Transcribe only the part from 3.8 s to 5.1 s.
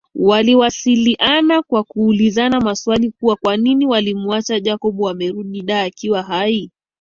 walimuacha Jacob